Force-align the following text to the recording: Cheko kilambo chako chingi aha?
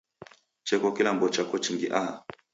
Cheko 0.67 0.89
kilambo 0.95 1.25
chako 1.35 1.55
chingi 1.63 1.87
aha? 1.99 2.13